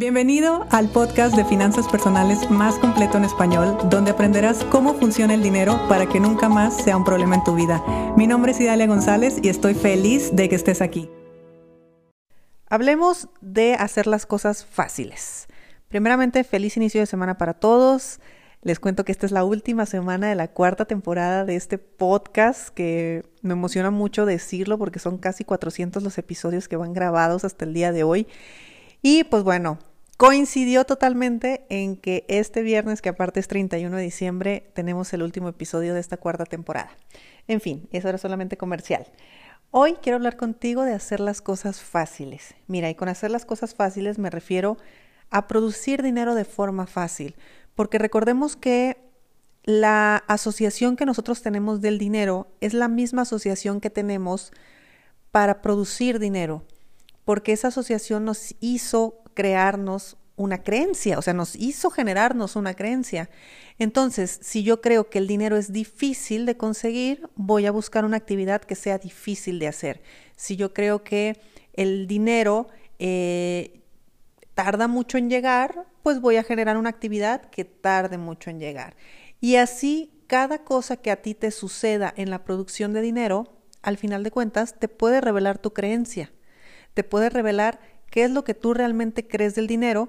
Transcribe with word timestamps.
Bienvenido 0.00 0.66
al 0.70 0.88
podcast 0.88 1.36
de 1.36 1.44
finanzas 1.44 1.86
personales 1.86 2.50
más 2.50 2.78
completo 2.78 3.18
en 3.18 3.24
español, 3.26 3.76
donde 3.90 4.12
aprenderás 4.12 4.64
cómo 4.64 4.94
funciona 4.94 5.34
el 5.34 5.42
dinero 5.42 5.78
para 5.90 6.08
que 6.08 6.18
nunca 6.18 6.48
más 6.48 6.74
sea 6.74 6.96
un 6.96 7.04
problema 7.04 7.34
en 7.34 7.44
tu 7.44 7.54
vida. 7.54 7.84
Mi 8.16 8.26
nombre 8.26 8.52
es 8.52 8.60
Idalia 8.62 8.86
González 8.86 9.36
y 9.42 9.50
estoy 9.50 9.74
feliz 9.74 10.34
de 10.34 10.48
que 10.48 10.54
estés 10.54 10.80
aquí. 10.80 11.10
Hablemos 12.70 13.28
de 13.42 13.74
hacer 13.74 14.06
las 14.06 14.24
cosas 14.24 14.64
fáciles. 14.64 15.48
Primeramente, 15.88 16.44
feliz 16.44 16.78
inicio 16.78 17.00
de 17.02 17.06
semana 17.06 17.36
para 17.36 17.52
todos. 17.52 18.20
Les 18.62 18.80
cuento 18.80 19.04
que 19.04 19.12
esta 19.12 19.26
es 19.26 19.32
la 19.32 19.44
última 19.44 19.84
semana 19.84 20.30
de 20.30 20.34
la 20.34 20.48
cuarta 20.48 20.86
temporada 20.86 21.44
de 21.44 21.56
este 21.56 21.76
podcast, 21.76 22.70
que 22.70 23.26
me 23.42 23.52
emociona 23.52 23.90
mucho 23.90 24.24
decirlo 24.24 24.78
porque 24.78 24.98
son 24.98 25.18
casi 25.18 25.44
400 25.44 26.02
los 26.02 26.16
episodios 26.16 26.68
que 26.68 26.76
van 26.76 26.94
grabados 26.94 27.44
hasta 27.44 27.66
el 27.66 27.74
día 27.74 27.92
de 27.92 28.02
hoy. 28.02 28.26
Y 29.02 29.24
pues 29.24 29.44
bueno, 29.44 29.78
coincidió 30.20 30.84
totalmente 30.84 31.64
en 31.70 31.96
que 31.96 32.26
este 32.28 32.60
viernes, 32.60 33.00
que 33.00 33.08
aparte 33.08 33.40
es 33.40 33.48
31 33.48 33.96
de 33.96 34.02
diciembre, 34.02 34.70
tenemos 34.74 35.10
el 35.14 35.22
último 35.22 35.48
episodio 35.48 35.94
de 35.94 36.00
esta 36.00 36.18
cuarta 36.18 36.44
temporada. 36.44 36.90
En 37.48 37.62
fin, 37.62 37.88
eso 37.90 38.06
era 38.06 38.18
solamente 38.18 38.58
comercial. 38.58 39.06
Hoy 39.70 39.94
quiero 39.94 40.16
hablar 40.16 40.36
contigo 40.36 40.82
de 40.82 40.92
hacer 40.92 41.20
las 41.20 41.40
cosas 41.40 41.80
fáciles. 41.80 42.54
Mira, 42.66 42.90
y 42.90 42.94
con 42.94 43.08
hacer 43.08 43.30
las 43.30 43.46
cosas 43.46 43.74
fáciles 43.74 44.18
me 44.18 44.28
refiero 44.28 44.76
a 45.30 45.48
producir 45.48 46.02
dinero 46.02 46.34
de 46.34 46.44
forma 46.44 46.86
fácil, 46.86 47.34
porque 47.74 47.96
recordemos 47.96 48.56
que 48.56 48.98
la 49.64 50.16
asociación 50.28 50.96
que 50.96 51.06
nosotros 51.06 51.40
tenemos 51.40 51.80
del 51.80 51.96
dinero 51.96 52.46
es 52.60 52.74
la 52.74 52.88
misma 52.88 53.22
asociación 53.22 53.80
que 53.80 53.88
tenemos 53.88 54.52
para 55.30 55.62
producir 55.62 56.18
dinero, 56.18 56.62
porque 57.24 57.52
esa 57.52 57.68
asociación 57.68 58.26
nos 58.26 58.54
hizo 58.60 59.20
crearnos 59.40 60.18
una 60.40 60.62
creencia, 60.62 61.18
o 61.18 61.22
sea, 61.22 61.34
nos 61.34 61.54
hizo 61.54 61.90
generarnos 61.90 62.56
una 62.56 62.72
creencia. 62.72 63.28
Entonces, 63.78 64.38
si 64.42 64.62
yo 64.62 64.80
creo 64.80 65.10
que 65.10 65.18
el 65.18 65.26
dinero 65.26 65.58
es 65.58 65.70
difícil 65.70 66.46
de 66.46 66.56
conseguir, 66.56 67.28
voy 67.34 67.66
a 67.66 67.70
buscar 67.70 68.06
una 68.06 68.16
actividad 68.16 68.62
que 68.62 68.74
sea 68.74 68.96
difícil 68.96 69.58
de 69.58 69.68
hacer. 69.68 70.02
Si 70.36 70.56
yo 70.56 70.72
creo 70.72 71.04
que 71.04 71.38
el 71.74 72.06
dinero 72.06 72.68
eh, 72.98 73.82
tarda 74.54 74.88
mucho 74.88 75.18
en 75.18 75.28
llegar, 75.28 75.84
pues 76.02 76.22
voy 76.22 76.36
a 76.36 76.42
generar 76.42 76.78
una 76.78 76.88
actividad 76.88 77.42
que 77.50 77.66
tarde 77.66 78.16
mucho 78.16 78.48
en 78.48 78.60
llegar. 78.60 78.96
Y 79.42 79.56
así, 79.56 80.10
cada 80.26 80.64
cosa 80.64 80.96
que 80.96 81.10
a 81.10 81.20
ti 81.20 81.34
te 81.34 81.50
suceda 81.50 82.14
en 82.16 82.30
la 82.30 82.44
producción 82.44 82.94
de 82.94 83.02
dinero, 83.02 83.58
al 83.82 83.98
final 83.98 84.24
de 84.24 84.30
cuentas, 84.30 84.78
te 84.78 84.88
puede 84.88 85.20
revelar 85.20 85.58
tu 85.58 85.74
creencia, 85.74 86.32
te 86.94 87.04
puede 87.04 87.28
revelar 87.28 87.78
qué 88.10 88.24
es 88.24 88.30
lo 88.30 88.42
que 88.42 88.54
tú 88.54 88.72
realmente 88.72 89.28
crees 89.28 89.54
del 89.54 89.66
dinero 89.66 90.08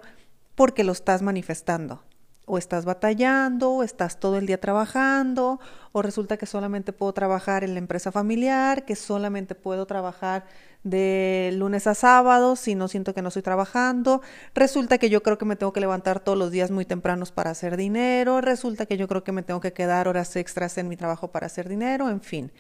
porque 0.62 0.84
lo 0.84 0.92
estás 0.92 1.24
manifestando. 1.24 2.04
O 2.46 2.60
estás 2.60 2.86
batallando, 2.86 3.72
o 3.72 3.82
estás 3.82 4.20
todo 4.20 4.38
el 4.38 4.46
día 4.46 4.62
trabajando, 4.62 5.60
o 5.92 6.04
resulta 6.04 6.38
que 6.38 6.46
solamente 6.46 6.94
puedo 6.94 7.14
trabajar 7.14 7.64
en 7.64 7.74
la 7.74 7.80
empresa 7.80 8.12
familiar, 8.12 8.86
que 8.86 8.96
solamente 8.96 9.56
puedo 9.56 9.88
trabajar 9.88 10.46
de 10.84 11.50
lunes 11.56 11.88
a 11.88 11.96
sábado 11.96 12.56
si 12.56 12.76
no 12.76 12.88
siento 12.88 13.16
que 13.16 13.24
no 13.24 13.30
estoy 13.30 13.42
trabajando, 13.42 14.22
resulta 14.54 15.00
que 15.00 15.10
yo 15.10 15.24
creo 15.24 15.40
que 15.40 15.46
me 15.46 15.56
tengo 15.56 15.74
que 15.74 15.80
levantar 15.80 16.20
todos 16.20 16.38
los 16.38 16.52
días 16.52 16.70
muy 16.70 16.86
tempranos 16.86 17.32
para 17.32 17.50
hacer 17.50 17.76
dinero, 17.76 18.40
resulta 18.40 18.86
que 18.86 18.98
yo 18.98 19.08
creo 19.08 19.24
que 19.24 19.32
me 19.32 19.42
tengo 19.42 19.62
que 19.62 19.74
quedar 19.74 20.08
horas 20.08 20.36
extras 20.36 20.78
en 20.78 20.88
mi 20.88 20.96
trabajo 20.96 21.32
para 21.32 21.48
hacer 21.48 21.70
dinero, 21.70 22.08
en 22.08 22.22
fin, 22.22 22.52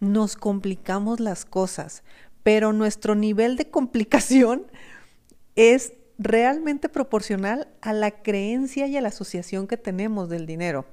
nos 0.00 0.36
complicamos 0.36 1.18
las 1.18 1.46
cosas, 1.46 2.02
pero 2.42 2.74
nuestro 2.74 3.14
nivel 3.14 3.56
de 3.56 3.70
complicación 3.70 4.66
es 5.56 5.94
realmente 6.18 6.88
proporcional 6.88 7.68
a 7.80 7.92
la 7.92 8.10
creencia 8.10 8.86
y 8.86 8.96
a 8.96 9.00
la 9.00 9.08
asociación 9.08 9.66
que 9.66 9.76
tenemos 9.76 10.28
del 10.28 10.46
dinero. 10.46 10.84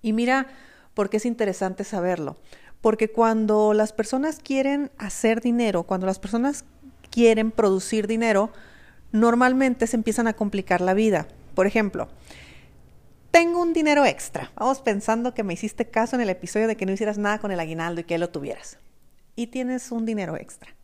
Y 0.00 0.12
mira, 0.12 0.48
porque 0.94 1.18
es 1.18 1.26
interesante 1.26 1.84
saberlo. 1.84 2.36
Porque 2.80 3.10
cuando 3.10 3.74
las 3.74 3.92
personas 3.92 4.40
quieren 4.42 4.90
hacer 4.98 5.40
dinero, 5.40 5.84
cuando 5.84 6.06
las 6.06 6.18
personas 6.18 6.64
quieren 7.10 7.50
producir 7.50 8.06
dinero, 8.06 8.50
normalmente 9.12 9.86
se 9.86 9.96
empiezan 9.96 10.26
a 10.26 10.34
complicar 10.34 10.80
la 10.80 10.94
vida. 10.94 11.26
Por 11.54 11.66
ejemplo, 11.66 12.08
tengo 13.30 13.62
un 13.62 13.72
dinero 13.72 14.04
extra. 14.04 14.52
Vamos 14.56 14.80
pensando 14.80 15.34
que 15.34 15.42
me 15.42 15.54
hiciste 15.54 15.86
caso 15.86 16.16
en 16.16 16.22
el 16.22 16.30
episodio 16.30 16.66
de 16.66 16.76
que 16.76 16.86
no 16.86 16.92
hicieras 16.92 17.18
nada 17.18 17.38
con 17.38 17.52
el 17.52 17.60
aguinaldo 17.60 18.00
y 18.00 18.04
que 18.04 18.18
lo 18.18 18.30
tuvieras. 18.30 18.78
Y 19.36 19.48
tienes 19.48 19.90
un 19.90 20.04
dinero 20.04 20.36
extra 20.36 20.74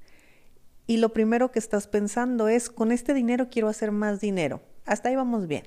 y 0.91 0.97
lo 0.97 1.13
primero 1.13 1.53
que 1.53 1.61
estás 1.61 1.87
pensando 1.87 2.49
es, 2.49 2.69
con 2.69 2.91
este 2.91 3.15
dinero 3.15 3.47
quiero 3.49 3.69
hacer 3.69 3.93
más 3.93 4.19
dinero. 4.19 4.61
Hasta 4.87 5.09
ahí 5.09 5.15
vamos 5.15 5.47
bien. 5.47 5.63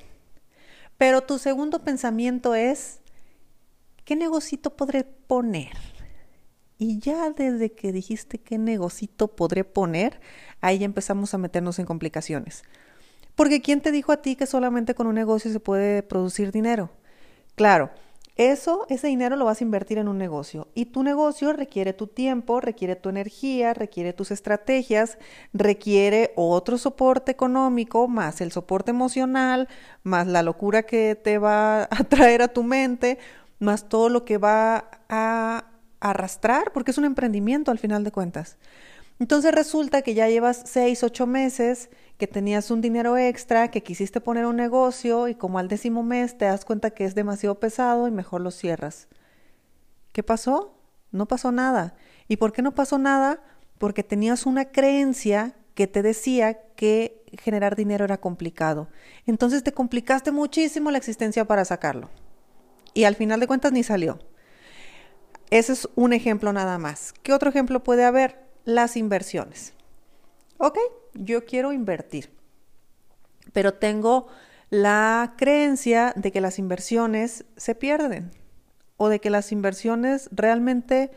Pero 0.97 1.21
tu 1.21 1.37
segundo 1.37 1.81
pensamiento 1.81 2.55
es, 2.55 2.99
¿qué 4.03 4.17
negocito 4.17 4.75
podré 4.75 5.05
poner? 5.05 5.77
Y 6.77 6.99
ya 6.99 7.29
desde 7.29 7.71
que 7.71 7.93
dijiste 7.93 8.37
qué 8.37 8.57
negocito 8.57 9.29
podré 9.29 9.63
poner, 9.63 10.19
ahí 10.59 10.79
ya 10.79 10.85
empezamos 10.85 11.33
a 11.33 11.37
meternos 11.37 11.79
en 11.79 11.85
complicaciones. 11.85 12.63
Porque 13.33 13.61
¿quién 13.61 13.79
te 13.79 13.93
dijo 13.93 14.11
a 14.11 14.21
ti 14.21 14.35
que 14.35 14.45
solamente 14.45 14.93
con 14.93 15.07
un 15.07 15.15
negocio 15.15 15.53
se 15.53 15.61
puede 15.61 16.03
producir 16.03 16.51
dinero? 16.51 16.89
Claro, 17.55 17.91
eso, 18.35 18.87
ese 18.89 19.07
dinero 19.07 19.35
lo 19.35 19.45
vas 19.45 19.61
a 19.61 19.63
invertir 19.63 19.99
en 19.99 20.07
un 20.07 20.17
negocio 20.17 20.67
y 20.73 20.85
tu 20.85 21.03
negocio 21.03 21.53
requiere 21.53 21.93
tu 21.93 22.07
tiempo, 22.07 22.61
requiere 22.61 22.95
tu 22.95 23.09
energía, 23.09 23.75
requiere 23.75 24.11
tus 24.11 24.31
estrategias, 24.31 25.19
requiere 25.53 26.33
otro 26.35 26.79
soporte 26.79 27.31
económico, 27.31 28.07
más 28.07 28.41
el 28.41 28.51
soporte 28.51 28.89
emocional, 28.89 29.67
más 30.01 30.25
la 30.25 30.41
locura 30.41 30.83
que 30.83 31.15
te 31.15 31.37
va 31.37 31.83
a 31.91 32.03
traer 32.09 32.41
a 32.41 32.47
tu 32.47 32.63
mente, 32.63 33.19
más 33.59 33.87
todo 33.87 34.09
lo 34.09 34.25
que 34.25 34.39
va 34.39 34.89
a 35.09 35.65
arrastrar, 35.99 36.71
porque 36.73 36.91
es 36.91 36.97
un 36.97 37.05
emprendimiento 37.05 37.69
al 37.69 37.77
final 37.77 38.03
de 38.03 38.11
cuentas. 38.11 38.57
Entonces 39.19 39.53
resulta 39.53 40.01
que 40.01 40.13
ya 40.13 40.27
llevas 40.27 40.63
seis, 40.65 41.03
ocho 41.03 41.27
meses 41.27 41.89
que 42.17 42.27
tenías 42.27 42.71
un 42.71 42.81
dinero 42.81 43.17
extra, 43.17 43.69
que 43.69 43.83
quisiste 43.83 44.21
poner 44.21 44.45
un 44.45 44.55
negocio 44.55 45.27
y 45.27 45.35
como 45.35 45.59
al 45.59 45.67
décimo 45.67 46.03
mes 46.03 46.37
te 46.37 46.45
das 46.45 46.65
cuenta 46.65 46.91
que 46.91 47.05
es 47.05 47.15
demasiado 47.15 47.59
pesado 47.59 48.07
y 48.07 48.11
mejor 48.11 48.41
lo 48.41 48.51
cierras. 48.51 49.07
¿Qué 50.11 50.23
pasó? 50.23 50.75
No 51.11 51.27
pasó 51.27 51.51
nada. 51.51 51.95
¿Y 52.27 52.37
por 52.37 52.53
qué 52.53 52.61
no 52.61 52.73
pasó 52.73 52.97
nada? 52.97 53.41
Porque 53.77 54.03
tenías 54.03 54.45
una 54.45 54.65
creencia 54.65 55.55
que 55.75 55.87
te 55.87 56.01
decía 56.01 56.59
que 56.75 57.23
generar 57.41 57.75
dinero 57.75 58.05
era 58.05 58.19
complicado. 58.19 58.89
Entonces 59.25 59.63
te 59.63 59.73
complicaste 59.73 60.31
muchísimo 60.31 60.91
la 60.91 60.97
existencia 60.97 61.45
para 61.45 61.65
sacarlo. 61.65 62.09
Y 62.93 63.05
al 63.05 63.15
final 63.15 63.39
de 63.39 63.47
cuentas 63.47 63.71
ni 63.71 63.83
salió. 63.83 64.19
Ese 65.49 65.73
es 65.73 65.89
un 65.95 66.13
ejemplo 66.13 66.53
nada 66.53 66.77
más. 66.77 67.13
¿Qué 67.23 67.33
otro 67.33 67.49
ejemplo 67.49 67.83
puede 67.83 68.05
haber? 68.05 68.42
Las 68.65 68.95
inversiones. 68.95 69.73
Ok, 70.57 70.77
yo 71.13 71.45
quiero 71.45 71.73
invertir, 71.73 72.29
pero 73.51 73.73
tengo 73.73 74.27
la 74.69 75.33
creencia 75.37 76.13
de 76.15 76.31
que 76.31 76.39
las 76.39 76.59
inversiones 76.59 77.43
se 77.57 77.75
pierden 77.75 78.31
o 78.95 79.09
de 79.09 79.19
que 79.19 79.29
las 79.29 79.51
inversiones 79.51 80.29
realmente 80.31 81.11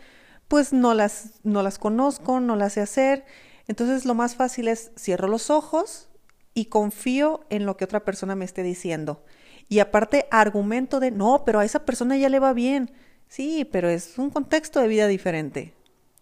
pues 0.49 0.73
no 0.73 0.93
las, 0.93 1.41
no 1.45 1.63
las 1.63 1.79
conozco, 1.79 2.41
no 2.41 2.57
las 2.57 2.73
sé 2.73 2.81
hacer. 2.81 3.25
Entonces 3.69 4.05
lo 4.05 4.15
más 4.15 4.35
fácil 4.35 4.67
es 4.67 4.91
cierro 4.99 5.29
los 5.29 5.49
ojos 5.49 6.09
y 6.53 6.67
confío 6.67 7.47
en 7.49 7.65
lo 7.65 7.77
que 7.77 7.85
otra 7.85 8.05
persona 8.05 8.35
me 8.35 8.45
esté 8.45 8.65
diciendo. 8.65 9.25
Y 9.69 9.79
aparte 9.79 10.27
argumento 10.33 10.99
de, 10.99 11.13
no, 11.13 11.45
pero 11.45 11.61
a 11.61 11.65
esa 11.65 11.85
persona 11.85 12.17
ya 12.17 12.29
le 12.29 12.41
va 12.41 12.53
bien. 12.53 12.91
Sí, 13.29 13.69
pero 13.71 13.89
es 13.89 14.19
un 14.19 14.31
contexto 14.31 14.81
de 14.81 14.89
vida 14.89 15.07
diferente. 15.07 15.76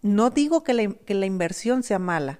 No 0.05 0.29
digo 0.29 0.63
que 0.63 0.75
la 0.75 1.25
inversión 1.25 1.81
sea 1.81 1.97
mala, 1.97 2.39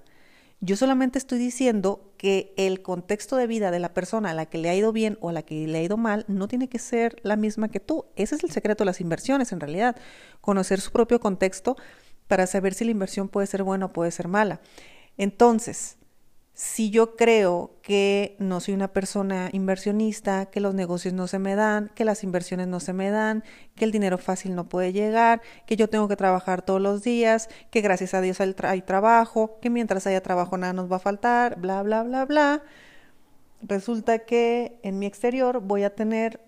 yo 0.62 0.76
solamente 0.76 1.18
estoy 1.18 1.40
diciendo 1.40 2.14
que 2.18 2.54
el 2.58 2.84
contexto 2.84 3.38
de 3.38 3.48
vida 3.48 3.72
de 3.72 3.80
la 3.80 3.96
persona 3.96 4.30
a 4.30 4.34
la 4.36 4.46
que 4.46 4.60
le 4.60 4.70
ha 4.70 4.76
ido 4.76 4.92
bien 4.92 5.18
o 5.20 5.30
a 5.30 5.34
la 5.34 5.42
que 5.42 5.66
le 5.66 5.80
ha 5.80 5.82
ido 5.82 5.98
mal 5.98 6.26
no 6.28 6.48
tiene 6.48 6.70
que 6.70 6.78
ser 6.78 7.16
la 7.24 7.38
misma 7.38 7.70
que 7.70 7.80
tú. 7.80 8.06
Ese 8.16 8.36
es 8.36 8.44
el 8.44 8.52
secreto 8.52 8.84
de 8.84 8.86
las 8.86 9.02
inversiones, 9.02 9.52
en 9.52 9.60
realidad. 9.60 9.96
Conocer 10.42 10.80
su 10.80 10.92
propio 10.92 11.20
contexto 11.20 11.76
para 12.28 12.46
saber 12.46 12.76
si 12.76 12.86
la 12.86 12.92
inversión 12.92 13.30
puede 13.30 13.48
ser 13.48 13.64
buena 13.64 13.88
o 13.88 13.94
puede 13.94 14.12
ser 14.12 14.28
mala. 14.28 14.62
Entonces, 15.18 15.98
si 16.56 16.90
yo 16.90 17.18
creo 17.18 17.76
que 17.82 18.38
no 18.40 18.62
soy 18.62 18.76
una 18.76 18.88
persona 18.88 19.50
inversionista, 19.52 20.46
que 20.46 20.62
los 20.62 20.74
negocios 20.74 21.14
no 21.14 21.28
se 21.28 21.38
me 21.38 21.54
dan, 21.54 21.92
que 21.96 22.06
las 22.06 22.24
inversiones 22.24 22.70
no 22.70 22.80
se 22.80 22.94
me 22.94 23.12
dan, 23.12 23.44
que 23.76 23.84
el 23.84 23.92
dinero 23.92 24.18
fácil 24.18 24.56
no 24.56 24.70
puede 24.70 24.94
llegar, 24.94 25.42
que 25.68 25.76
yo 25.76 25.90
tengo 25.90 26.08
que 26.08 26.16
trabajar 26.16 26.62
todos 26.62 26.80
los 26.80 27.04
días, 27.04 27.50
que 27.72 27.82
gracias 27.82 28.14
a 28.14 28.22
Dios 28.22 28.40
hay 28.40 28.82
trabajo, 28.84 29.60
que 29.62 29.70
mientras 29.70 30.08
haya 30.08 30.24
trabajo 30.24 30.58
nada 30.58 30.72
nos 30.72 30.90
va 30.90 30.96
a 30.96 31.00
faltar, 31.00 31.60
bla, 31.60 31.84
bla, 31.84 32.04
bla, 32.04 32.24
bla, 32.24 32.64
resulta 33.62 34.20
que 34.20 34.80
en 34.82 34.98
mi 34.98 35.08
exterior 35.08 35.60
voy 35.60 35.84
a 35.84 35.94
tener 35.94 36.40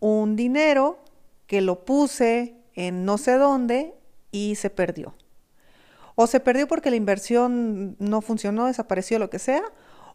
un 0.00 0.34
dinero 0.34 0.98
que 1.46 1.60
lo 1.60 1.84
puse 1.84 2.56
en 2.74 3.04
no 3.04 3.18
sé 3.18 3.34
dónde 3.38 3.94
y 4.32 4.56
se 4.56 4.68
perdió 4.68 5.14
o 6.20 6.26
se 6.26 6.40
perdió 6.40 6.66
porque 6.66 6.90
la 6.90 6.96
inversión 6.96 7.94
no 8.00 8.20
funcionó, 8.22 8.66
desapareció, 8.66 9.20
lo 9.20 9.30
que 9.30 9.38
sea, 9.38 9.62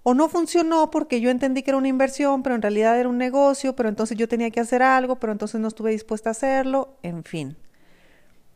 O 0.03 0.13
no 0.13 0.27
funcionó 0.27 0.91
porque 0.91 1.21
yo 1.21 1.29
entendí 1.29 1.63
que 1.63 1.71
era 1.71 1.77
una 1.77 1.87
inversión, 1.87 2.43
pero 2.43 2.55
en 2.55 2.61
realidad 2.61 2.99
era 2.99 3.07
un 3.07 3.17
negocio, 3.17 3.73
pero 3.73 3.87
entonces 3.87 4.17
yo 4.17 4.27
tenía 4.27 4.51
que 4.51 4.59
hacer 4.59 4.83
algo, 4.83 5.15
pero 5.15 5.31
entonces 5.31 5.61
no 5.61 5.69
estuve 5.69 5.91
dispuesta 5.91 6.29
a 6.29 6.31
hacerlo, 6.31 6.97
en 7.03 7.23
fin. 7.23 7.55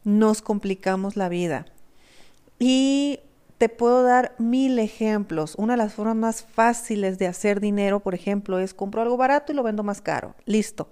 Nos 0.03 0.41
complicamos 0.41 1.15
la 1.15 1.29
vida. 1.29 1.67
Y 2.59 3.21
te 3.57 3.69
puedo 3.69 4.03
dar 4.03 4.35
mil 4.39 4.77
ejemplos. 4.77 5.55
Una 5.55 5.75
de 5.75 5.77
las 5.77 5.93
formas 5.93 6.17
más 6.17 6.43
fáciles 6.43 7.17
de 7.17 7.27
hacer 7.27 7.61
dinero, 7.61 8.01
por 8.01 8.13
ejemplo, 8.13 8.59
es 8.59 8.73
compro 8.73 9.01
algo 9.01 9.15
barato 9.15 9.53
y 9.53 9.55
lo 9.55 9.63
vendo 9.63 9.83
más 9.83 10.01
caro. 10.01 10.35
Listo. 10.43 10.89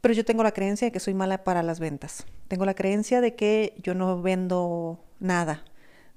Pero 0.00 0.14
yo 0.14 0.24
tengo 0.24 0.44
la 0.44 0.52
creencia 0.52 0.86
de 0.86 0.92
que 0.92 1.00
soy 1.00 1.14
mala 1.14 1.42
para 1.42 1.64
las 1.64 1.80
ventas. 1.80 2.26
Tengo 2.46 2.64
la 2.64 2.74
creencia 2.74 3.20
de 3.20 3.34
que 3.34 3.74
yo 3.82 3.94
no 3.96 4.22
vendo 4.22 5.00
nada. 5.24 5.64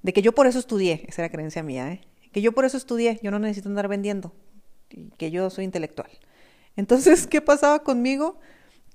De 0.04 0.14
que 0.14 0.22
yo 0.22 0.34
por 0.34 0.48
eso 0.48 0.60
estudié. 0.60 1.06
Esa 1.08 1.24
era 1.24 1.32
creencia 1.32 1.64
mía, 1.64 1.92
¿eh? 1.92 2.02
Que 2.32 2.42
yo 2.42 2.52
por 2.52 2.66
eso 2.66 2.78
estudié. 2.78 3.20
Yo 3.24 3.32
no 3.32 3.40
necesito 3.40 3.70
andar 3.70 3.88
vendiendo. 3.88 4.34
Que 5.18 5.32
yo 5.32 5.50
soy 5.50 5.66
intelectual. 5.66 6.10
Entonces, 6.76 7.26
¿qué 7.28 7.42
pasaba 7.42 7.84
conmigo? 7.84 8.40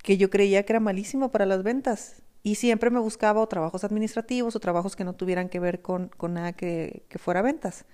Que 0.01 0.17
yo 0.17 0.29
creía 0.29 0.63
que 0.63 0.73
era 0.73 0.79
malísima 0.79 1.29
para 1.31 1.45
las 1.45 1.63
ventas 1.63 2.23
y 2.43 2.55
siempre 2.55 2.89
me 2.89 2.99
buscaba 2.99 3.45
trabajos 3.47 3.83
administrativos 3.85 4.55
o 4.55 4.59
trabajos 4.59 4.95
que 4.95 5.05
no 5.05 5.13
tuvieran 5.13 5.47
que 5.49 5.59
ver 5.59 5.81
con, 5.81 6.09
con 6.09 6.33
nada 6.33 6.53
que, 6.53 7.05
que 7.07 7.17
fuera 7.17 7.41
ventas. 7.41 7.85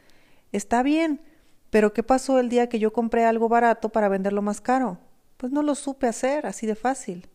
Está 0.51 0.81
bien, 0.81 1.21
pero 1.69 1.93
¿qué 1.93 2.01
pasó 2.01 2.39
el 2.39 2.49
día 2.49 2.67
que 2.67 2.79
yo 2.79 2.91
compré 2.91 3.25
algo 3.25 3.47
barato 3.47 3.89
para 3.89 4.09
venderlo 4.09 4.41
más 4.41 4.59
caro? 4.59 4.97
Pues 5.37 5.51
no 5.51 5.61
lo 5.61 5.75
supe 5.75 6.07
hacer 6.07 6.47
así 6.47 6.65
de 6.65 6.75
fácil. 6.75 7.29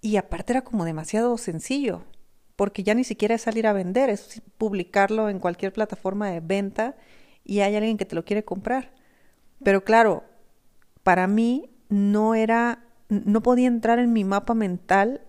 Y 0.00 0.16
aparte 0.16 0.52
era 0.52 0.62
como 0.62 0.84
demasiado 0.84 1.38
sencillo, 1.38 2.02
porque 2.56 2.82
ya 2.82 2.94
ni 2.94 3.04
siquiera 3.04 3.34
es 3.34 3.42
salir 3.42 3.66
a 3.66 3.72
vender, 3.72 4.10
es 4.10 4.42
publicarlo 4.58 5.28
en 5.28 5.38
cualquier 5.38 5.72
plataforma 5.72 6.30
de 6.30 6.40
venta 6.40 6.96
y 7.44 7.60
hay 7.60 7.74
alguien 7.76 7.96
que 7.96 8.04
te 8.04 8.14
lo 8.14 8.24
quiere 8.24 8.44
comprar. 8.44 8.92
Pero 9.62 9.84
claro, 9.84 10.24
para 11.02 11.26
mí 11.26 11.70
no 11.88 12.34
era, 12.34 12.84
no 13.08 13.42
podía 13.42 13.68
entrar 13.68 13.98
en 13.98 14.12
mi 14.12 14.24
mapa 14.24 14.54
mental 14.54 15.22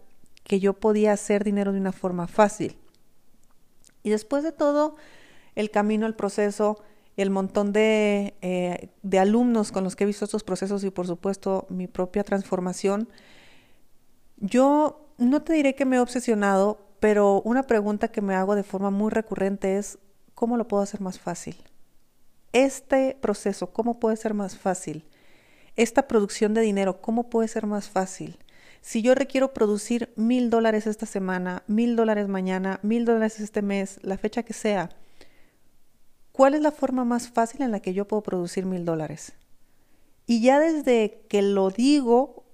que 0.43 0.59
yo 0.59 0.73
podía 0.73 1.13
hacer 1.13 1.43
dinero 1.43 1.71
de 1.71 1.79
una 1.79 1.91
forma 1.91 2.27
fácil. 2.27 2.77
Y 4.03 4.09
después 4.09 4.43
de 4.43 4.51
todo, 4.51 4.97
el 5.55 5.71
camino, 5.71 6.05
el 6.05 6.15
proceso, 6.15 6.83
el 7.15 7.29
montón 7.29 7.71
de, 7.71 8.35
eh, 8.41 8.89
de 9.01 9.19
alumnos 9.19 9.71
con 9.71 9.83
los 9.83 9.95
que 9.95 10.03
he 10.03 10.07
visto 10.07 10.25
estos 10.25 10.43
procesos 10.43 10.83
y 10.83 10.89
por 10.89 11.07
supuesto 11.07 11.67
mi 11.69 11.87
propia 11.87 12.23
transformación, 12.23 13.07
yo 14.37 15.07
no 15.17 15.43
te 15.43 15.53
diré 15.53 15.75
que 15.75 15.85
me 15.85 15.97
he 15.97 15.99
obsesionado, 15.99 16.82
pero 17.03 17.41
una 17.41 17.63
pregunta 17.63 18.07
que 18.07 18.21
me 18.21 18.33
hago 18.33 18.55
de 18.55 18.63
forma 18.63 18.89
muy 18.89 19.11
recurrente 19.11 19.77
es, 19.77 19.97
¿cómo 20.35 20.55
lo 20.55 20.69
puedo 20.69 20.81
hacer 20.81 21.01
más 21.01 21.19
fácil? 21.19 21.57
Este 22.53 23.17
proceso, 23.19 23.73
¿cómo 23.73 23.99
puede 23.99 24.15
ser 24.15 24.33
más 24.33 24.55
fácil? 24.55 25.03
Esta 25.75 26.07
producción 26.07 26.53
de 26.53 26.61
dinero, 26.61 27.01
¿cómo 27.01 27.29
puede 27.29 27.49
ser 27.49 27.65
más 27.65 27.89
fácil? 27.89 28.39
Si 28.79 29.01
yo 29.01 29.15
requiero 29.15 29.53
producir 29.53 30.13
mil 30.15 30.49
dólares 30.49 30.87
esta 30.87 31.05
semana, 31.05 31.63
mil 31.67 31.97
dólares 31.97 32.29
mañana, 32.29 32.79
mil 32.83 33.03
dólares 33.03 33.41
este 33.41 33.61
mes, 33.61 33.99
la 34.01 34.17
fecha 34.17 34.43
que 34.43 34.53
sea, 34.53 34.87
¿cuál 36.31 36.53
es 36.53 36.61
la 36.61 36.71
forma 36.71 37.03
más 37.03 37.27
fácil 37.27 37.63
en 37.63 37.71
la 37.71 37.81
que 37.81 37.93
yo 37.93 38.07
puedo 38.07 38.23
producir 38.23 38.65
mil 38.65 38.85
dólares? 38.85 39.33
Y 40.25 40.41
ya 40.41 40.57
desde 40.57 41.25
que 41.27 41.41
lo 41.41 41.69
digo, 41.69 42.45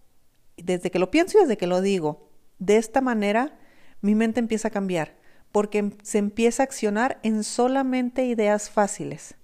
desde 0.58 0.90
que 0.90 0.98
lo 0.98 1.12
pienso 1.12 1.38
y 1.38 1.42
desde 1.42 1.58
que 1.58 1.68
lo 1.68 1.82
digo, 1.82 2.32
de 2.58 2.78
esta 2.78 3.00
manera, 3.00 3.56
mi 4.02 4.16
mente 4.16 4.40
empieza 4.40 4.70
a 4.70 4.72
cambiar, 4.72 5.16
porque 5.52 5.94
se 6.04 6.18
empieza 6.18 6.64
a 6.64 6.66
accionar 6.66 7.20
en 7.24 7.44
solamente 7.44 8.26
ideas 8.26 8.70
fáciles. 8.70 9.36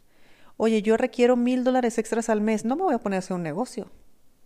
Oye, 0.57 0.81
yo 0.81 0.97
requiero 0.97 1.35
mil 1.35 1.63
dólares 1.63 1.97
extras 1.97 2.29
al 2.29 2.41
mes, 2.41 2.63
no 2.65 2.75
me 2.75 2.83
voy 2.83 2.95
a 2.95 2.99
poner 2.99 3.17
a 3.17 3.19
hacer 3.19 3.35
un 3.35 3.43
negocio. 3.43 3.91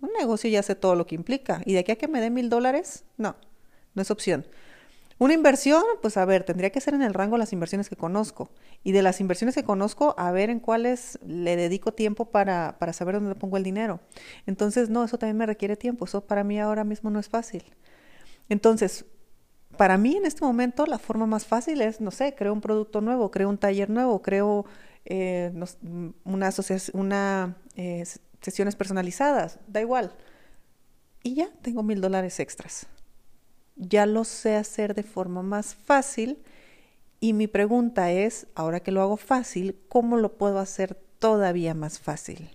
Un 0.02 0.12
negocio 0.18 0.50
ya 0.50 0.64
sé 0.64 0.76
todo 0.76 0.96
lo 0.96 1.06
que 1.06 1.16
implica. 1.16 1.62
¿Y 1.66 1.74
de 1.74 1.80
aquí 1.80 1.92
a 1.92 1.98
que 1.98 2.08
me 2.08 2.22
dé 2.22 2.30
mil 2.30 2.50
dólares? 2.50 3.04
No, 3.18 3.36
no 3.94 4.02
es 4.02 4.10
opción. 4.10 4.46
Una 5.20 5.34
inversión, 5.34 5.84
pues 6.02 6.16
a 6.16 6.24
ver, 6.24 6.46
tendría 6.46 6.70
que 6.70 6.80
ser 6.80 6.94
en 6.94 7.02
el 7.02 7.14
rango 7.14 7.36
de 7.36 7.40
las 7.40 7.52
inversiones 7.52 7.90
que 7.90 7.98
conozco. 7.98 8.50
Y 8.86 8.94
de 8.94 9.02
las 9.02 9.20
inversiones 9.20 9.54
que 9.54 9.66
conozco, 9.66 10.16
a 10.18 10.32
ver 10.32 10.50
en 10.50 10.62
cuáles 10.62 11.20
le 11.28 11.58
dedico 11.58 11.94
tiempo 11.94 12.32
para, 12.32 12.78
para 12.80 12.94
saber 12.94 13.16
dónde 13.16 13.36
pongo 13.36 13.58
el 13.58 13.64
dinero. 13.64 14.00
Entonces, 14.48 14.90
no, 14.90 15.04
eso 15.04 15.18
también 15.18 15.36
me 15.36 15.46
requiere 15.46 15.76
tiempo. 15.76 16.06
Eso 16.06 16.22
para 16.26 16.46
mí 16.46 16.58
ahora 16.58 16.86
mismo 16.86 17.10
no 17.10 17.20
es 17.20 17.28
fácil. 17.28 17.66
Entonces, 18.48 19.06
para 19.80 19.98
mí 19.98 20.18
en 20.18 20.26
este 20.26 20.44
momento 20.44 20.86
la 20.86 21.00
forma 21.00 21.26
más 21.26 21.46
fácil 21.46 21.80
es, 21.80 22.02
no 22.02 22.12
sé, 22.12 22.36
creo 22.36 22.52
un 22.52 22.60
producto 22.60 23.00
nuevo, 23.00 23.32
creo 23.32 23.48
un 23.48 23.58
taller 23.58 23.90
nuevo, 23.90 24.22
creo 24.22 24.66
eh, 25.06 25.54
una 26.26 26.48
asociación, 26.48 27.00
una 27.00 27.56
eh, 27.78 28.04
sesiones 28.42 28.76
personalizadas, 28.76 29.58
da 29.68 29.80
igual. 29.80 30.12
Y 31.24 31.36
ya 31.36 31.48
tengo 31.62 31.82
mil 31.82 32.02
dólares 32.02 32.42
extras. 32.42 32.88
Ya 33.78 34.06
lo 34.06 34.26
sé 34.26 34.58
hacer 34.58 34.96
de 34.96 35.04
forma 35.04 35.44
más 35.44 35.76
fácil 35.76 36.44
y 37.22 37.32
mi 37.32 37.48
pregunta 37.48 38.12
es, 38.12 38.48
ahora 38.56 38.82
que 38.82 38.92
lo 38.92 39.02
hago 39.02 39.16
fácil, 39.16 39.80
¿cómo 39.88 40.18
lo 40.18 40.38
puedo 40.38 40.60
hacer 40.60 40.96
todavía 41.20 41.74
más 41.74 42.00
fácil? 42.00 42.50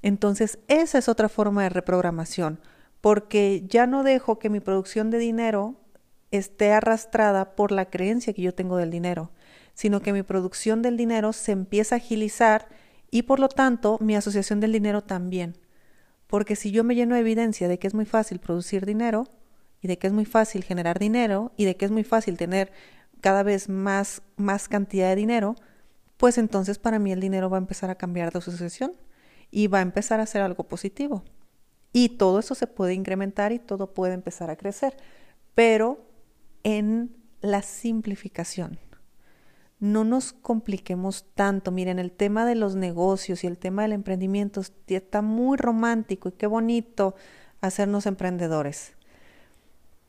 Entonces, 0.00 0.58
esa 0.68 0.96
es 0.96 1.10
otra 1.10 1.28
forma 1.28 1.64
de 1.64 1.68
reprogramación, 1.68 2.60
porque 3.02 3.66
ya 3.68 3.86
no 3.86 4.02
dejo 4.02 4.38
que 4.38 4.48
mi 4.48 4.60
producción 4.60 5.10
de 5.10 5.18
dinero 5.18 5.83
esté 6.38 6.72
arrastrada 6.72 7.54
por 7.56 7.72
la 7.72 7.86
creencia 7.86 8.32
que 8.32 8.42
yo 8.42 8.54
tengo 8.54 8.76
del 8.76 8.90
dinero, 8.90 9.30
sino 9.74 10.00
que 10.00 10.12
mi 10.12 10.22
producción 10.22 10.82
del 10.82 10.96
dinero 10.96 11.32
se 11.32 11.52
empieza 11.52 11.96
a 11.96 11.98
agilizar 11.98 12.68
y 13.10 13.22
por 13.22 13.40
lo 13.40 13.48
tanto 13.48 13.98
mi 14.00 14.16
asociación 14.16 14.60
del 14.60 14.72
dinero 14.72 15.02
también. 15.02 15.56
Porque 16.26 16.56
si 16.56 16.70
yo 16.70 16.84
me 16.84 16.94
lleno 16.94 17.14
de 17.14 17.20
evidencia 17.20 17.68
de 17.68 17.78
que 17.78 17.86
es 17.86 17.94
muy 17.94 18.06
fácil 18.06 18.38
producir 18.38 18.86
dinero 18.86 19.28
y 19.80 19.88
de 19.88 19.98
que 19.98 20.06
es 20.06 20.12
muy 20.12 20.24
fácil 20.24 20.64
generar 20.64 20.98
dinero 20.98 21.52
y 21.56 21.64
de 21.64 21.76
que 21.76 21.84
es 21.84 21.90
muy 21.90 22.04
fácil 22.04 22.36
tener 22.36 22.72
cada 23.20 23.42
vez 23.42 23.68
más, 23.68 24.22
más 24.36 24.68
cantidad 24.68 25.08
de 25.10 25.16
dinero, 25.16 25.54
pues 26.16 26.38
entonces 26.38 26.78
para 26.78 26.98
mí 26.98 27.12
el 27.12 27.20
dinero 27.20 27.50
va 27.50 27.58
a 27.58 27.60
empezar 27.60 27.90
a 27.90 27.94
cambiar 27.94 28.32
de 28.32 28.38
asociación 28.38 28.92
y 29.50 29.66
va 29.68 29.78
a 29.78 29.82
empezar 29.82 30.20
a 30.20 30.26
ser 30.26 30.42
algo 30.42 30.64
positivo. 30.64 31.22
Y 31.92 32.10
todo 32.10 32.40
eso 32.40 32.54
se 32.54 32.66
puede 32.66 32.94
incrementar 32.94 33.52
y 33.52 33.58
todo 33.60 33.94
puede 33.94 34.14
empezar 34.14 34.50
a 34.50 34.56
crecer, 34.56 34.96
pero 35.54 36.03
en 36.64 37.14
la 37.40 37.62
simplificación 37.62 38.78
no 39.84 40.02
nos 40.02 40.32
compliquemos 40.32 41.26
tanto. 41.34 41.70
Miren, 41.70 41.98
el 41.98 42.10
tema 42.10 42.46
de 42.46 42.54
los 42.54 42.74
negocios 42.74 43.44
y 43.44 43.46
el 43.46 43.58
tema 43.58 43.82
del 43.82 43.92
emprendimiento 43.92 44.62
está 44.86 45.20
muy 45.20 45.58
romántico 45.58 46.30
y 46.30 46.32
qué 46.32 46.46
bonito 46.46 47.14
hacernos 47.60 48.06
emprendedores. 48.06 48.94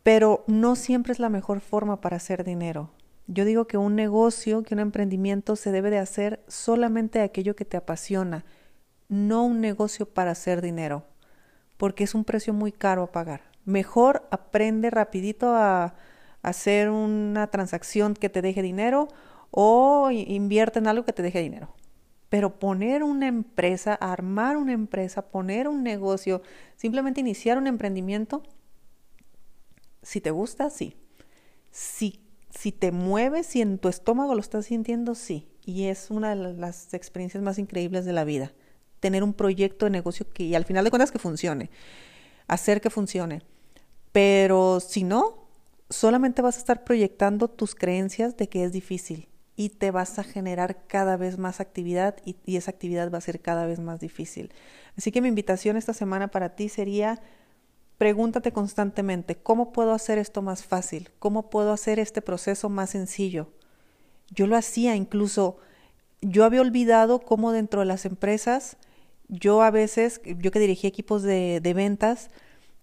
Pero 0.01 0.45
no 0.47 0.77
siempre 0.77 1.11
es 1.11 1.19
la 1.19 1.27
mejor 1.27 1.59
forma 1.59 1.99
para 1.99 2.15
hacer 2.15 2.45
dinero. 2.45 2.91
Yo 3.27 3.43
digo 3.43 3.67
que 3.67 3.77
un 3.77 3.95
negocio, 3.95 4.63
que 4.63 4.75
un 4.75 4.79
emprendimiento 4.79 5.57
se 5.57 5.73
debe 5.73 5.89
de 5.89 5.99
hacer 5.99 6.41
solamente 6.47 7.19
aquello 7.19 7.57
que 7.57 7.65
te 7.65 7.75
apasiona, 7.75 8.45
no 9.09 9.43
un 9.43 9.59
negocio 9.59 10.05
para 10.05 10.31
hacer 10.31 10.61
dinero, 10.61 11.03
porque 11.75 12.05
es 12.05 12.15
un 12.15 12.23
precio 12.23 12.53
muy 12.53 12.71
caro 12.71 13.03
a 13.03 13.11
pagar. 13.11 13.41
Mejor 13.65 14.25
aprende 14.31 14.89
rapidito 14.89 15.53
a 15.53 15.95
hacer 16.45 16.89
una 16.89 17.47
transacción 17.47 18.13
que 18.13 18.29
te 18.29 18.41
deje 18.41 18.61
dinero 18.61 19.07
o 19.49 20.11
invierte 20.11 20.79
en 20.79 20.87
algo 20.87 21.05
que 21.05 21.13
te 21.13 21.23
deje 21.23 21.41
dinero. 21.41 21.73
Pero 22.29 22.59
poner 22.59 23.03
una 23.03 23.27
empresa, 23.27 23.95
armar 23.95 24.57
una 24.57 24.73
empresa, 24.73 25.23
poner 25.23 25.67
un 25.67 25.81
negocio, 25.83 26.41
simplemente 26.75 27.21
iniciar 27.21 27.57
un 27.57 27.67
emprendimiento, 27.67 28.43
si 30.03 30.21
te 30.21 30.29
gusta, 30.29 30.69
sí. 30.69 30.95
Si, 31.71 32.19
si 32.51 32.71
te 32.71 32.91
mueves, 32.91 33.47
si 33.47 33.61
en 33.61 33.79
tu 33.79 33.89
estómago 33.89 34.35
lo 34.35 34.41
estás 34.41 34.67
sintiendo, 34.67 35.15
sí. 35.15 35.47
Y 35.65 35.85
es 35.85 36.11
una 36.11 36.35
de 36.35 36.53
las 36.53 36.93
experiencias 36.93 37.41
más 37.41 37.57
increíbles 37.57 38.05
de 38.05 38.13
la 38.13 38.23
vida. 38.23 38.53
Tener 38.99 39.23
un 39.23 39.33
proyecto 39.33 39.85
de 39.85 39.91
negocio 39.91 40.27
que 40.31 40.43
y 40.43 40.53
al 40.53 40.65
final 40.65 40.83
de 40.83 40.91
cuentas 40.91 41.11
que 41.11 41.17
funcione. 41.17 41.71
Hacer 42.47 42.81
que 42.81 42.91
funcione. 42.91 43.41
Pero 44.11 44.79
si 44.79 45.03
no, 45.03 45.44
solamente 45.95 46.41
vas 46.41 46.57
a 46.57 46.59
estar 46.59 46.83
proyectando 46.83 47.47
tus 47.47 47.73
creencias 47.73 48.35
de 48.37 48.49
que 48.49 48.63
es 48.63 48.71
difícil 48.71 49.29
y 49.55 49.69
te 49.69 49.91
vas 49.91 50.19
a 50.19 50.23
generar 50.23 50.85
cada 50.87 51.15
vez 51.15 51.37
más 51.37 51.61
actividad 51.61 52.17
y, 52.25 52.35
esa 52.57 52.71
actividad 52.71 53.11
va 53.11 53.17
a 53.17 53.21
ser 53.21 53.41
cada 53.41 53.65
vez 53.65 53.79
más 53.79 54.01
difícil. 54.01 54.51
Así 54.97 55.11
que 55.11 55.21
mi 55.21 55.29
invitación 55.29 55.77
esta 55.77 55.93
semana 55.93 56.27
para 56.27 56.55
ti 56.55 56.67
sería, 56.67 57.21
pregúntate 57.97 58.51
constantemente, 58.51 59.37
¿cómo 59.37 59.71
puedo 59.71 59.93
hacer 59.93 60.17
esto 60.17 60.41
más 60.41 60.65
fácil? 60.65 61.11
¿Cómo 61.19 61.49
puedo 61.49 61.71
hacer 61.71 61.99
este 61.99 62.21
proceso 62.21 62.67
más 62.67 62.89
sencillo? 62.89 63.53
Yo 64.31 64.47
lo 64.47 64.57
hacía 64.57 64.97
incluso, 64.97 65.57
yo 66.21 66.43
había 66.43 66.59
olvidado 66.59 67.21
cómo 67.21 67.53
dentro 67.53 67.79
de 67.79 67.85
las 67.85 68.05
empresas, 68.05 68.75
yo 69.29 69.63
a 69.63 69.71
veces, 69.71 70.19
yo 70.25 70.51
que 70.51 70.59
dirigí 70.59 70.87
equipos 70.87 71.23
de, 71.23 71.61
de 71.61 71.73
ventas, 71.73 72.29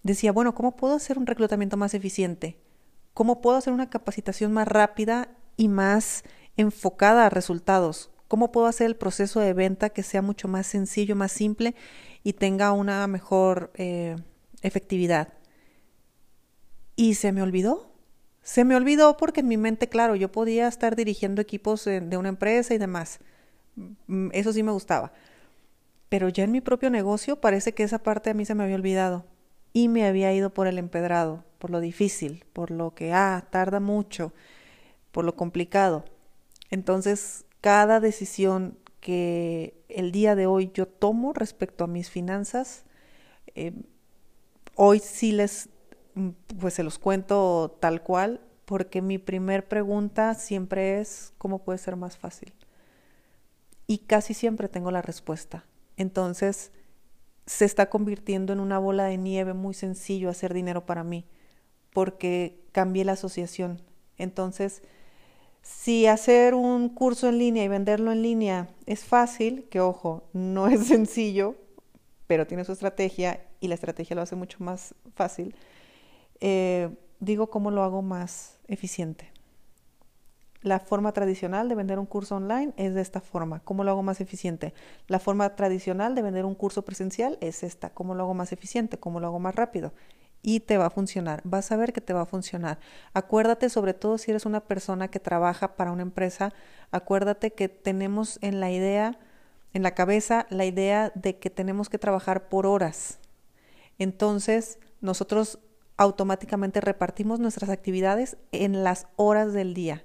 decía, 0.01 0.31
bueno, 0.31 0.55
¿cómo 0.55 0.75
puedo 0.75 0.95
hacer 0.95 1.19
un 1.19 1.27
reclutamiento 1.27 1.77
más 1.77 1.93
eficiente? 1.93 2.62
¿Cómo 3.13 3.41
puedo 3.41 3.57
hacer 3.57 3.73
una 3.73 3.89
capacitación 3.89 4.51
más 4.53 4.67
rápida 4.67 5.29
y 5.57 5.67
más 5.67 6.23
enfocada 6.57 7.25
a 7.25 7.29
resultados. 7.29 8.09
¿Cómo 8.27 8.51
puedo 8.51 8.67
hacer 8.67 8.87
el 8.87 8.95
proceso 8.95 9.39
de 9.39 9.53
venta 9.53 9.89
que 9.89 10.03
sea 10.03 10.21
mucho 10.21 10.47
más 10.47 10.67
sencillo, 10.67 11.15
más 11.15 11.31
simple 11.31 11.75
y 12.23 12.33
tenga 12.33 12.71
una 12.71 13.05
mejor 13.07 13.71
eh, 13.75 14.15
efectividad? 14.61 15.33
Y 16.95 17.15
se 17.15 17.31
me 17.31 17.41
olvidó. 17.41 17.91
Se 18.41 18.65
me 18.65 18.75
olvidó 18.75 19.17
porque 19.17 19.41
en 19.41 19.47
mi 19.47 19.57
mente, 19.57 19.87
claro, 19.87 20.15
yo 20.15 20.31
podía 20.31 20.67
estar 20.67 20.95
dirigiendo 20.95 21.41
equipos 21.41 21.85
de 21.85 22.17
una 22.17 22.29
empresa 22.29 22.73
y 22.73 22.77
demás. 22.77 23.19
Mm, 24.07 24.29
eso 24.33 24.51
sí 24.51 24.63
me 24.63 24.71
gustaba. 24.71 25.13
Pero 26.09 26.29
ya 26.29 26.43
en 26.43 26.51
mi 26.51 26.61
propio 26.61 26.89
negocio 26.89 27.39
parece 27.39 27.73
que 27.73 27.83
esa 27.83 27.99
parte 27.99 28.29
a 28.29 28.33
mí 28.33 28.45
se 28.45 28.53
me 28.53 28.63
había 28.63 28.75
olvidado 28.75 29.25
y 29.71 29.87
me 29.87 30.05
había 30.05 30.33
ido 30.33 30.53
por 30.53 30.67
el 30.67 30.77
empedrado, 30.77 31.43
por 31.63 31.69
lo 31.69 31.79
difícil, 31.79 32.43
por 32.51 32.71
lo 32.71 32.93
que, 32.93 33.13
ah, 33.13 33.47
tarda 33.49 33.79
mucho, 33.79 34.33
por 35.13 35.23
lo 35.23 35.37
complicado. 35.37 36.03
Entonces, 36.69 37.45
cada 37.61 38.01
decisión 38.01 38.77
que 38.99 39.81
el 39.87 40.11
día 40.11 40.35
de 40.35 40.45
hoy 40.45 40.71
yo 40.73 40.89
tomo 40.89 41.31
respecto 41.31 41.85
a 41.85 41.87
mis 41.87 42.09
finanzas, 42.09 42.83
eh, 43.55 43.71
hoy 44.75 44.99
sí 44.99 45.31
les, 45.31 45.69
mm, 46.15 46.31
pues 46.59 46.73
se 46.73 46.83
los 46.83 46.99
cuento 46.99 47.77
tal 47.79 48.03
cual, 48.03 48.41
porque 48.65 49.01
mi 49.01 49.17
primer 49.17 49.65
pregunta 49.65 50.33
siempre 50.33 50.99
es, 50.99 51.31
¿cómo 51.37 51.59
puede 51.59 51.79
ser 51.79 51.95
más 51.95 52.17
fácil? 52.17 52.51
Y 53.87 53.99
casi 53.99 54.33
siempre 54.33 54.67
tengo 54.67 54.91
la 54.91 55.01
respuesta. 55.01 55.63
Entonces, 55.95 56.73
se 57.45 57.63
está 57.63 57.89
convirtiendo 57.89 58.51
en 58.51 58.59
una 58.59 58.79
bola 58.79 59.05
de 59.05 59.17
nieve 59.17 59.53
muy 59.53 59.73
sencillo 59.73 60.29
hacer 60.29 60.53
dinero 60.53 60.85
para 60.85 61.05
mí, 61.05 61.25
porque 61.93 62.59
cambié 62.71 63.05
la 63.05 63.13
asociación. 63.13 63.81
Entonces, 64.17 64.81
si 65.61 66.07
hacer 66.07 66.53
un 66.53 66.89
curso 66.89 67.29
en 67.29 67.37
línea 67.37 67.63
y 67.63 67.67
venderlo 67.69 68.11
en 68.11 68.21
línea 68.21 68.69
es 68.85 69.05
fácil, 69.05 69.65
que 69.69 69.79
ojo, 69.79 70.23
no 70.33 70.67
es 70.69 70.87
sencillo, 70.87 71.55
pero 72.27 72.47
tiene 72.47 72.65
su 72.65 72.73
estrategia 72.73 73.45
y 73.59 73.67
la 73.67 73.75
estrategia 73.75 74.15
lo 74.15 74.21
hace 74.21 74.35
mucho 74.35 74.57
más 74.63 74.93
fácil, 75.15 75.55
eh, 76.41 76.89
digo 77.19 77.49
cómo 77.49 77.71
lo 77.71 77.83
hago 77.83 78.01
más 78.01 78.57
eficiente. 78.67 79.31
La 80.61 80.79
forma 80.79 81.11
tradicional 81.11 81.67
de 81.67 81.75
vender 81.75 81.99
un 81.99 82.05
curso 82.05 82.37
online 82.37 82.73
es 82.77 82.93
de 82.93 83.01
esta 83.01 83.19
forma. 83.19 83.59
¿Cómo 83.59 83.83
lo 83.83 83.91
hago 83.91 84.01
más 84.01 84.21
eficiente? 84.21 84.73
La 85.07 85.19
forma 85.19 85.57
tradicional 85.57 86.15
de 86.15 86.21
vender 86.21 86.45
un 86.45 86.55
curso 86.55 86.83
presencial 86.83 87.37
es 87.41 87.63
esta. 87.63 87.89
¿Cómo 87.89 88.15
lo 88.15 88.23
hago 88.23 88.33
más 88.33 88.53
eficiente? 88.53 88.97
¿Cómo 88.97 89.19
lo 89.19 89.27
hago 89.27 89.39
más 89.39 89.55
rápido? 89.55 89.91
Y 90.43 90.59
te 90.59 90.77
va 90.77 90.87
a 90.87 90.89
funcionar. 90.91 91.41
Vas 91.45 91.71
a 91.71 91.77
ver 91.77 91.93
que 91.93 92.01
te 92.01 92.13
va 92.13 92.21
a 92.21 92.25
funcionar. 92.25 92.77
Acuérdate, 93.13 93.69
sobre 93.69 93.95
todo 93.95 94.19
si 94.19 94.29
eres 94.29 94.45
una 94.45 94.59
persona 94.59 95.07
que 95.07 95.19
trabaja 95.19 95.75
para 95.75 95.91
una 95.91 96.03
empresa, 96.03 96.53
acuérdate 96.91 97.53
que 97.53 97.69
tenemos 97.69 98.37
en 98.41 98.59
la 98.59 98.69
idea, 98.69 99.17
en 99.73 99.81
la 99.81 99.95
cabeza, 99.95 100.45
la 100.49 100.65
idea 100.65 101.11
de 101.15 101.39
que 101.39 101.49
tenemos 101.49 101.89
que 101.89 101.97
trabajar 101.97 102.49
por 102.49 102.67
horas. 102.67 103.19
Entonces, 103.97 104.79
nosotros 105.01 105.59
automáticamente 105.97 106.81
repartimos 106.81 107.39
nuestras 107.39 107.69
actividades 107.69 108.37
en 108.51 108.83
las 108.83 109.07
horas 109.15 109.53
del 109.53 109.73
día. 109.73 110.03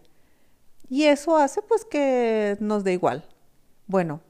Y 0.89 1.05
eso 1.05 1.37
hace 1.37 1.63
pues 1.63 1.85
que 1.85 2.57
nos 2.61 2.85
dé 2.85 2.93
igual. 2.93 3.27
Bueno, 3.87 4.21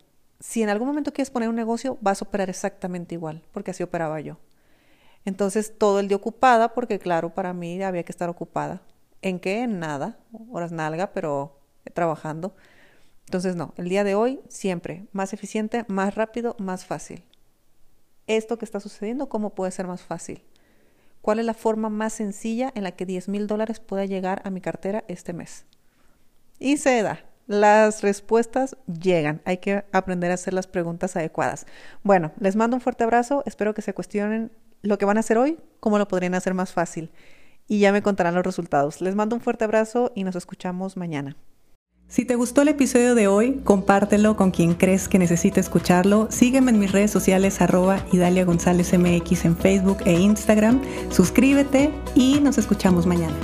si 0.40 0.62
en 0.62 0.70
algún 0.70 0.88
momento 0.88 1.12
quieres 1.12 1.30
poner 1.30 1.48
un 1.48 1.54
negocio, 1.54 1.98
vas 2.00 2.22
a 2.22 2.24
operar 2.24 2.48
exactamente 2.48 3.14
igual, 3.14 3.42
porque 3.52 3.72
así 3.72 3.82
operaba 3.82 4.20
yo. 4.20 4.38
Entonces, 5.28 5.74
todo 5.76 6.00
el 6.00 6.08
día 6.08 6.16
ocupada, 6.16 6.74
porque 6.74 6.98
claro, 6.98 7.34
para 7.34 7.52
mí 7.52 7.82
había 7.82 8.02
que 8.02 8.12
estar 8.12 8.28
ocupada. 8.28 8.82
¿En 9.22 9.38
qué? 9.38 9.62
En 9.62 9.78
nada, 9.78 10.18
horas 10.50 10.72
nalga, 10.72 11.12
pero 11.12 11.60
trabajando. 11.94 12.54
Entonces, 13.26 13.54
no, 13.54 13.74
el 13.76 13.88
día 13.88 14.04
de 14.04 14.14
hoy 14.14 14.40
siempre 14.48 15.06
más 15.12 15.32
eficiente, 15.32 15.84
más 15.88 16.14
rápido, 16.14 16.56
más 16.58 16.86
fácil. 16.86 17.22
Esto 18.26 18.58
que 18.58 18.64
está 18.64 18.80
sucediendo, 18.80 19.28
¿cómo 19.28 19.54
puede 19.54 19.70
ser 19.70 19.86
más 19.86 20.02
fácil? 20.02 20.42
¿Cuál 21.20 21.40
es 21.40 21.44
la 21.44 21.54
forma 21.54 21.90
más 21.90 22.14
sencilla 22.14 22.72
en 22.74 22.84
la 22.84 22.92
que 22.92 23.06
10 23.06 23.28
mil 23.28 23.46
dólares 23.46 23.80
pueda 23.80 24.06
llegar 24.06 24.40
a 24.44 24.50
mi 24.50 24.60
cartera 24.60 25.04
este 25.08 25.32
mes? 25.32 25.66
y 26.58 26.76
se 26.78 27.02
da. 27.02 27.20
Las 27.46 28.02
respuestas 28.02 28.76
llegan. 28.86 29.40
Hay 29.44 29.58
que 29.58 29.84
aprender 29.92 30.30
a 30.30 30.34
hacer 30.34 30.52
las 30.52 30.66
preguntas 30.66 31.16
adecuadas. 31.16 31.66
Bueno, 32.02 32.32
les 32.40 32.56
mando 32.56 32.76
un 32.76 32.82
fuerte 32.82 33.04
abrazo. 33.04 33.42
Espero 33.46 33.72
que 33.72 33.80
se 33.80 33.94
cuestionen 33.94 34.50
lo 34.82 34.98
que 34.98 35.04
van 35.04 35.16
a 35.16 35.20
hacer 35.20 35.38
hoy, 35.38 35.58
cómo 35.80 35.98
lo 35.98 36.08
podrían 36.08 36.34
hacer 36.34 36.54
más 36.54 36.72
fácil. 36.72 37.10
Y 37.66 37.80
ya 37.80 37.92
me 37.92 38.02
contarán 38.02 38.34
los 38.34 38.44
resultados. 38.44 39.00
Les 39.00 39.14
mando 39.14 39.36
un 39.36 39.42
fuerte 39.42 39.64
abrazo 39.64 40.12
y 40.14 40.24
nos 40.24 40.36
escuchamos 40.36 40.96
mañana. 40.96 41.36
Si 42.08 42.24
te 42.24 42.36
gustó 42.36 42.62
el 42.62 42.68
episodio 42.68 43.14
de 43.14 43.28
hoy, 43.28 43.60
compártelo 43.64 44.34
con 44.34 44.50
quien 44.50 44.72
crees 44.72 45.08
que 45.08 45.18
necesite 45.18 45.60
escucharlo. 45.60 46.28
Sígueme 46.30 46.70
en 46.70 46.78
mis 46.78 46.90
redes 46.90 47.10
sociales 47.10 47.60
arroba 47.60 48.02
Idalia 48.12 48.46
González 48.46 48.98
MX 48.98 49.44
en 49.44 49.56
Facebook 49.58 49.98
e 50.06 50.14
Instagram. 50.14 50.80
Suscríbete 51.10 51.90
y 52.14 52.40
nos 52.40 52.56
escuchamos 52.56 53.04
mañana. 53.04 53.36